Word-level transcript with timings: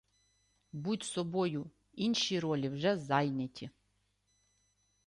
Будь 0.71 1.03
собою! 1.03 1.71
Інші 1.93 2.39
ролі 2.39 2.69
вже 2.69 2.97
зайняті! 2.97 3.69